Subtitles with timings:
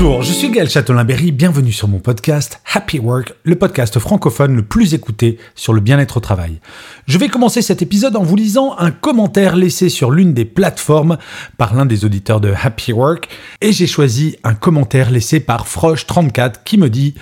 [0.00, 4.62] Bonjour, je suis Gaël Châtelain-Berry, bienvenue sur mon podcast Happy Work, le podcast francophone le
[4.62, 6.60] plus écouté sur le bien-être au travail.
[7.08, 11.18] Je vais commencer cet épisode en vous lisant un commentaire laissé sur l'une des plateformes
[11.56, 13.28] par l'un des auditeurs de Happy Work,
[13.60, 17.14] et j'ai choisi un commentaire laissé par Froche34 qui me dit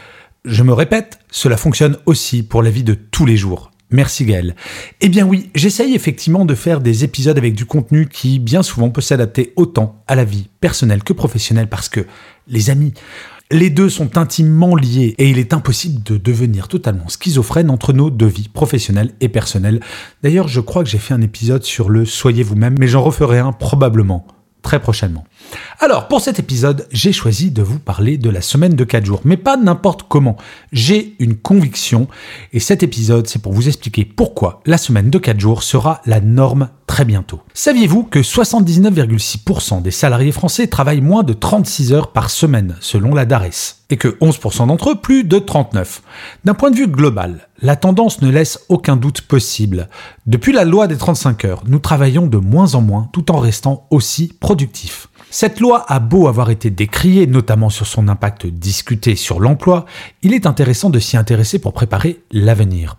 [0.45, 3.70] Je me répète, cela fonctionne aussi pour la vie de tous les jours.
[3.91, 4.56] Merci Gaël.
[5.01, 8.91] Eh bien oui, j'essaye effectivement de faire des épisodes avec du contenu qui bien souvent
[8.91, 12.05] peut s'adapter autant à la vie personnelle que professionnelle parce que,
[12.48, 12.92] les amis,
[13.50, 18.10] les deux sont intimement liés et il est impossible de devenir totalement schizophrène entre nos
[18.10, 19.80] deux vies professionnelles et personnelles.
[20.22, 23.38] D'ailleurs, je crois que j'ai fait un épisode sur le Soyez vous-même, mais j'en referai
[23.38, 24.27] un probablement
[24.62, 25.24] très prochainement.
[25.78, 29.20] Alors, pour cet épisode, j'ai choisi de vous parler de la semaine de 4 jours,
[29.25, 30.36] mais pas n'importe comment.
[30.72, 32.08] J'ai une conviction,
[32.53, 36.20] et cet épisode, c'est pour vous expliquer pourquoi la semaine de 4 jours sera la
[36.20, 37.41] norme très bientôt.
[37.53, 43.27] Saviez-vous que 79,6% des salariés français travaillent moins de 36 heures par semaine, selon la
[43.27, 46.03] DARES, et que 11% d'entre eux plus de 39
[46.44, 49.88] D'un point de vue global, la tendance ne laisse aucun doute possible.
[50.27, 53.86] Depuis la loi des 35 heures, nous travaillons de moins en moins tout en restant
[53.91, 55.08] aussi productifs.
[55.39, 59.84] Cette loi a beau avoir été décriée, notamment sur son impact discuté sur l'emploi,
[60.23, 62.97] il est intéressant de s'y intéresser pour préparer l'avenir.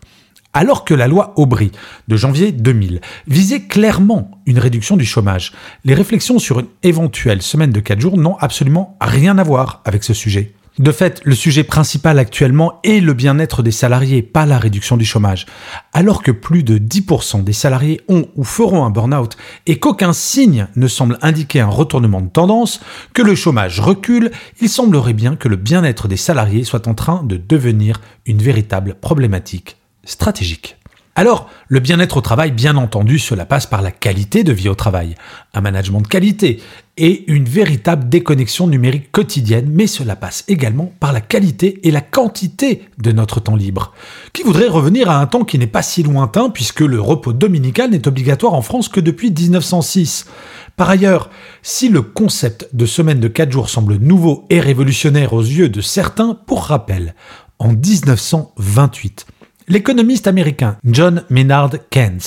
[0.53, 1.71] Alors que la loi Aubry
[2.07, 5.51] de janvier 2000 visait clairement une réduction du chômage,
[5.83, 10.03] les réflexions sur une éventuelle semaine de 4 jours n'ont absolument rien à voir avec
[10.03, 10.53] ce sujet.
[10.79, 15.05] De fait, le sujet principal actuellement est le bien-être des salariés, pas la réduction du
[15.05, 15.47] chômage.
[15.91, 20.67] Alors que plus de 10% des salariés ont ou feront un burn-out et qu'aucun signe
[20.75, 22.79] ne semble indiquer un retournement de tendance,
[23.13, 27.23] que le chômage recule, il semblerait bien que le bien-être des salariés soit en train
[27.23, 30.76] de devenir une véritable problématique stratégique.
[31.19, 34.75] Alors, le bien-être au travail, bien entendu, cela passe par la qualité de vie au
[34.75, 35.15] travail,
[35.55, 36.61] un management de qualité
[36.95, 42.01] et une véritable déconnexion numérique quotidienne, mais cela passe également par la qualité et la
[42.01, 43.93] quantité de notre temps libre.
[44.31, 47.89] Qui voudrait revenir à un temps qui n'est pas si lointain puisque le repos dominical
[47.89, 50.27] n'est obligatoire en France que depuis 1906
[50.75, 51.31] par ailleurs,
[51.63, 55.81] si le concept de semaine de 4 jours semble nouveau et révolutionnaire aux yeux de
[55.81, 57.15] certains, pour rappel,
[57.57, 59.25] en 1928,
[59.69, 62.21] L'économiste américain John Maynard Keynes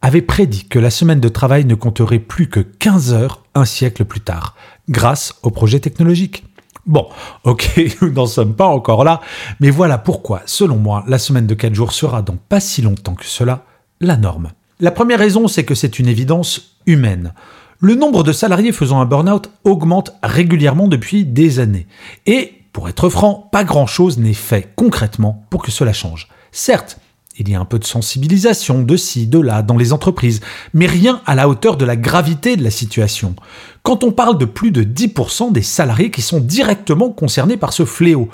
[0.00, 4.04] avait prédit que la semaine de travail ne compterait plus que 15 heures un siècle
[4.04, 4.54] plus tard,
[4.88, 6.44] grâce au projet technologique.
[6.86, 7.08] Bon,
[7.42, 9.20] ok, nous n'en sommes pas encore là,
[9.58, 13.16] mais voilà pourquoi, selon moi, la semaine de 4 jours sera dans pas si longtemps
[13.16, 13.64] que cela
[14.00, 14.52] la norme.
[14.78, 17.34] La première raison, c'est que c'est une évidence humaine.
[17.80, 21.88] Le nombre de salariés faisant un burn-out augmente régulièrement depuis des années.
[22.26, 26.28] Et, pour être franc, pas grand-chose n'est fait concrètement pour que cela change.
[26.56, 26.98] Certes,
[27.36, 30.40] il y a un peu de sensibilisation de ci, de là, dans les entreprises,
[30.72, 33.34] mais rien à la hauteur de la gravité de la situation.
[33.82, 37.84] Quand on parle de plus de 10% des salariés qui sont directement concernés par ce
[37.84, 38.28] fléau,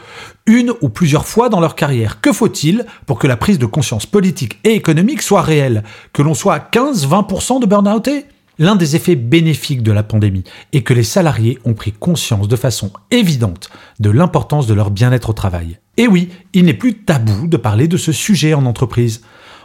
[0.44, 4.04] une ou plusieurs fois dans leur carrière, que faut-il pour que la prise de conscience
[4.04, 5.82] politique et économique soit réelle
[6.12, 8.26] Que l'on soit à 15-20% de burn-outés
[8.60, 10.44] L'un des effets bénéfiques de la pandémie
[10.74, 15.30] est que les salariés ont pris conscience de façon évidente de l'importance de leur bien-être
[15.30, 15.78] au travail.
[15.96, 19.22] Et oui, il n'est plus tabou de parler de ce sujet en entreprise.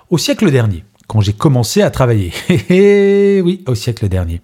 [0.10, 2.32] Au siècle dernier, quand j'ai commencé à travailler.
[3.44, 4.40] oui, au siècle dernier.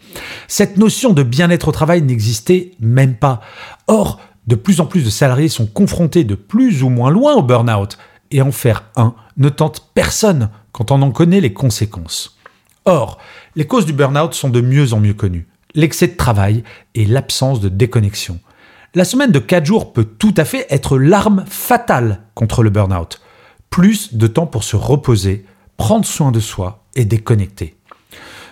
[0.49, 3.39] Cette notion de bien-être au travail n'existait même pas.
[3.87, 7.41] Or, de plus en plus de salariés sont confrontés de plus ou moins loin au
[7.41, 7.97] burn-out,
[8.31, 12.37] et en faire un ne tente personne quand on en connaît les conséquences.
[12.85, 13.19] Or,
[13.55, 15.47] les causes du burn-out sont de mieux en mieux connues.
[15.73, 16.63] L'excès de travail
[16.95, 18.39] et l'absence de déconnexion.
[18.93, 23.21] La semaine de 4 jours peut tout à fait être l'arme fatale contre le burn-out.
[23.69, 25.45] Plus de temps pour se reposer,
[25.77, 27.77] prendre soin de soi et déconnecter.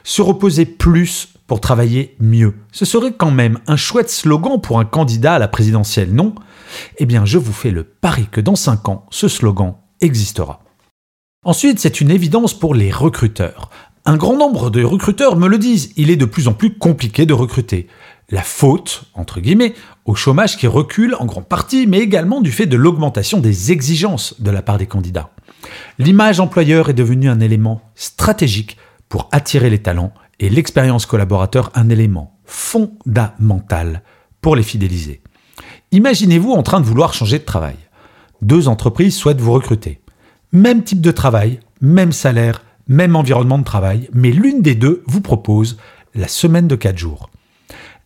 [0.04, 2.56] Se reposer plus pour travailler mieux.
[2.72, 6.36] Ce serait quand même un chouette slogan pour un candidat à la présidentielle, non?
[7.00, 10.62] Eh bien, je vous fais le pari que dans 5 ans, ce slogan existera.
[11.44, 13.70] Ensuite, c'est une évidence pour les recruteurs.
[14.06, 17.26] Un grand nombre de recruteurs me le disent, il est de plus en plus compliqué
[17.26, 17.88] de recruter.
[18.30, 19.74] La faute, entre guillemets,
[20.06, 24.40] au chômage qui recule en grande partie, mais également du fait de l'augmentation des exigences
[24.40, 25.32] de la part des candidats.
[25.98, 28.78] L'image employeur est devenue un élément stratégique
[29.10, 34.04] pour attirer les talents et l'expérience collaborateur un élément fondamental
[34.42, 35.22] pour les fidéliser.
[35.92, 37.76] Imaginez-vous en train de vouloir changer de travail.
[38.42, 40.02] Deux entreprises souhaitent vous recruter.
[40.52, 45.22] Même type de travail, même salaire, même environnement de travail, mais l'une des deux vous
[45.22, 45.78] propose
[46.16, 47.30] la semaine de 4 jours.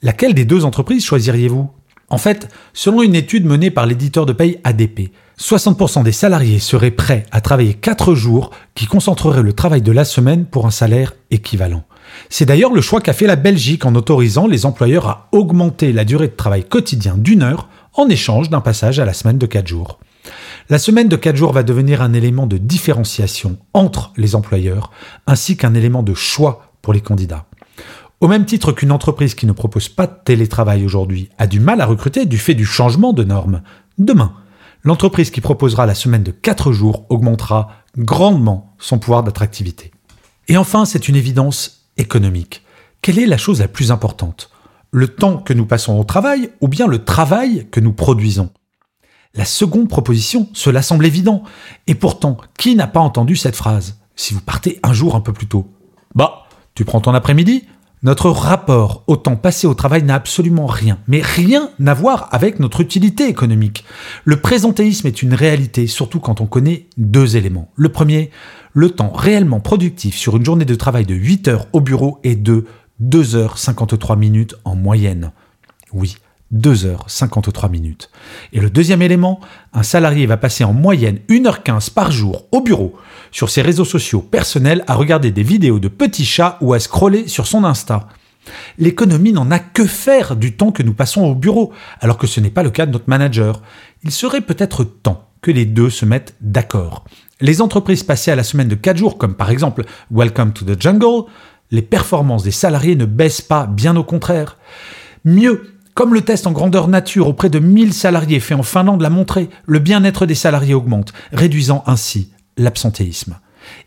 [0.01, 1.69] Laquelle des deux entreprises choisiriez-vous?
[2.09, 6.91] En fait, selon une étude menée par l'éditeur de paye ADP, 60% des salariés seraient
[6.91, 11.13] prêts à travailler 4 jours qui concentreraient le travail de la semaine pour un salaire
[11.31, 11.83] équivalent.
[12.29, 16.05] C'est d'ailleurs le choix qu'a fait la Belgique en autorisant les employeurs à augmenter la
[16.05, 19.65] durée de travail quotidien d'une heure en échange d'un passage à la semaine de 4
[19.65, 19.99] jours.
[20.69, 24.91] La semaine de 4 jours va devenir un élément de différenciation entre les employeurs
[25.27, 27.45] ainsi qu'un élément de choix pour les candidats.
[28.21, 31.81] Au même titre qu'une entreprise qui ne propose pas de télétravail aujourd'hui a du mal
[31.81, 33.61] à recruter du fait du changement de normes,
[33.97, 34.33] demain,
[34.83, 39.91] l'entreprise qui proposera la semaine de 4 jours augmentera grandement son pouvoir d'attractivité.
[40.47, 42.63] Et enfin, c'est une évidence économique.
[43.01, 44.49] Quelle est la chose la plus importante?
[44.91, 48.51] Le temps que nous passons au travail ou bien le travail que nous produisons?
[49.35, 51.43] La seconde proposition, cela semble évident.
[51.87, 53.97] Et pourtant, qui n'a pas entendu cette phrase?
[54.15, 55.71] Si vous partez un jour un peu plus tôt.
[56.13, 56.43] Bah,
[56.75, 57.63] tu prends ton après-midi?
[58.03, 62.59] Notre rapport au temps passé au travail n'a absolument rien, mais rien à voir avec
[62.59, 63.85] notre utilité économique.
[64.25, 67.71] Le présentéisme est une réalité, surtout quand on connaît deux éléments.
[67.75, 68.29] Le premier,
[68.73, 72.35] le temps réellement productif sur une journée de travail de 8 heures au bureau est
[72.35, 72.65] de
[73.01, 75.31] 2h53 minutes en moyenne.
[75.93, 76.17] Oui,
[76.53, 78.09] 2h53 minutes.
[78.51, 79.39] Et le deuxième élément,
[79.73, 82.95] un salarié va passer en moyenne 1h15 par jour au bureau
[83.31, 87.27] sur ses réseaux sociaux personnels à regarder des vidéos de petits chats ou à scroller
[87.27, 88.07] sur son Insta.
[88.77, 91.71] L'économie n'en a que faire du temps que nous passons au bureau,
[92.01, 93.61] alors que ce n'est pas le cas de notre manager.
[94.03, 97.05] Il serait peut-être temps que les deux se mettent d'accord.
[97.41, 100.79] Les entreprises passées à la semaine de 4 jours, comme par exemple Welcome to the
[100.79, 101.25] Jungle,
[101.71, 104.57] les performances des salariés ne baissent pas, bien au contraire.
[105.25, 109.09] Mieux, comme le test en grandeur nature auprès de 1000 salariés fait en Finlande l'a
[109.09, 113.37] montré, le bien-être des salariés augmente, réduisant ainsi l'absentéisme.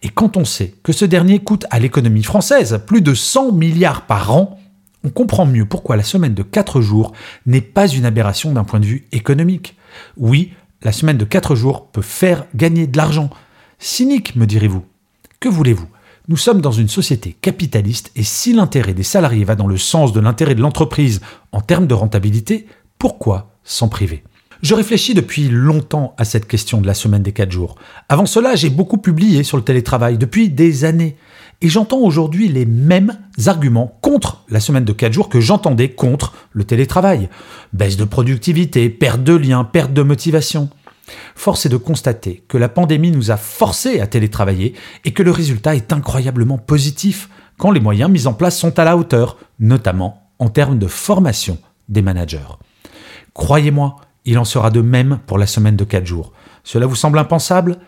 [0.02, 4.02] Et quand on sait que ce dernier coûte à l'économie française plus de 100 milliards
[4.02, 4.58] par an,
[5.04, 7.12] on comprend mieux pourquoi la semaine de 4 jours
[7.44, 9.76] n'est pas une aberration d'un point de vue économique.
[10.16, 13.30] Oui, la semaine de 4 jours peut faire gagner de l'argent.
[13.78, 14.84] Cynique, me direz-vous.
[15.38, 15.86] Que voulez-vous?
[16.28, 20.12] Nous sommes dans une société capitaliste et si l'intérêt des salariés va dans le sens
[20.12, 21.20] de l'intérêt de l'entreprise
[21.52, 22.66] en termes de rentabilité,
[22.98, 24.24] pourquoi s'en priver?
[24.60, 27.76] Je réfléchis depuis longtemps à cette question de la semaine des 4 jours.
[28.08, 31.16] Avant cela, j'ai beaucoup publié sur le télétravail depuis des années.
[31.60, 36.34] Et j'entends aujourd'hui les mêmes arguments contre la semaine de 4 jours que j'entendais contre
[36.50, 37.28] le télétravail.
[37.72, 40.70] Baisse de productivité, perte de liens, perte de motivation.
[41.34, 44.74] Force est de constater que la pandémie nous a forcés à télétravailler
[45.04, 48.84] et que le résultat est incroyablement positif quand les moyens mis en place sont à
[48.84, 51.58] la hauteur, notamment en termes de formation
[51.88, 52.58] des managers.
[53.34, 56.32] Croyez-moi, il en sera de même pour la semaine de 4 jours.
[56.64, 57.78] Cela vous semble impensable?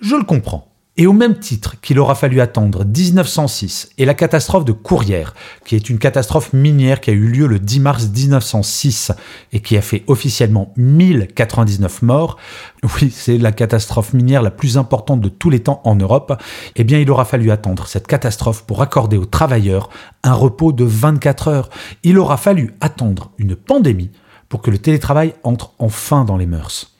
[0.00, 0.69] Je le comprends.
[1.00, 5.32] Et au même titre qu'il aura fallu attendre 1906 et la catastrophe de Courrières,
[5.64, 9.10] qui est une catastrophe minière qui a eu lieu le 10 mars 1906
[9.54, 12.36] et qui a fait officiellement 1099 morts,
[12.82, 16.38] oui, c'est la catastrophe minière la plus importante de tous les temps en Europe,
[16.76, 19.88] eh bien il aura fallu attendre cette catastrophe pour accorder aux travailleurs
[20.22, 21.70] un repos de 24 heures.
[22.02, 24.10] Il aura fallu attendre une pandémie
[24.50, 26.92] pour que le télétravail entre enfin dans les mœurs.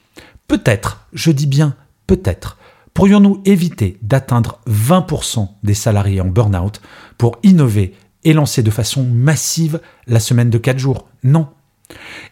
[0.48, 1.76] Peut-être, je dis bien
[2.06, 2.56] peut-être,
[2.94, 6.80] pourrions-nous éviter d'atteindre 20% des salariés en burn-out
[7.18, 7.94] pour innover
[8.24, 11.08] et lancer de façon massive la semaine de 4 jours?
[11.22, 11.48] Non.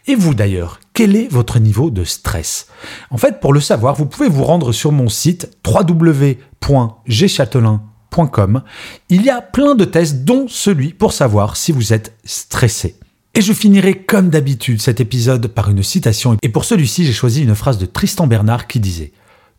[0.06, 2.68] Et vous d'ailleurs, quel est votre niveau de stress?
[3.10, 8.62] En fait, pour le savoir, vous pouvez vous rendre sur mon site www.gchatelain.com.
[9.08, 12.96] Il y a plein de tests, dont celui pour savoir si vous êtes stressé.
[13.34, 16.36] Et je finirai comme d'habitude cet épisode par une citation.
[16.42, 19.04] Et pour celui-ci, j'ai choisi une phrase de Tristan Bernard qui disait⁇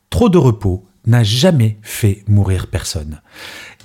[0.09, 3.21] Trop de repos n'a jamais fait mourir personne.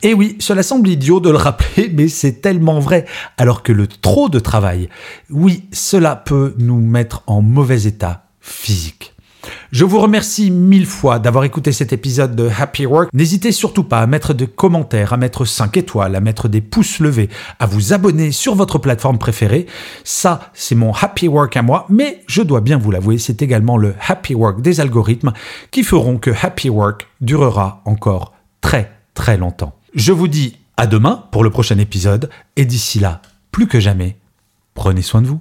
[0.03, 3.07] Et oui, cela semble idiot de le rappeler, mais c'est tellement vrai.
[3.39, 4.89] Alors que le trop de travail,
[5.31, 9.14] oui, cela peut nous mettre en mauvais état physique.
[9.73, 13.11] Je vous remercie mille fois d'avoir écouté cet épisode de Happy Work.
[13.13, 17.01] N'hésitez surtout pas à mettre des commentaires, à mettre 5 étoiles, à mettre des pouces
[17.01, 19.67] levés, à vous abonner sur votre plateforme préférée.
[20.05, 23.77] Ça, c'est mon Happy Work à moi, mais je dois bien vous l'avouer, c'est également
[23.77, 25.33] le Happy Work des algorithmes
[25.71, 29.75] qui feront que Happy Work durera encore très très longtemps.
[29.95, 33.23] Je vous dis à demain pour le prochain épisode et d'ici là,
[33.53, 34.17] plus que jamais,
[34.75, 35.41] prenez soin de vous.